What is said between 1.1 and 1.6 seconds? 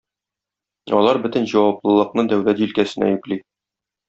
бөтен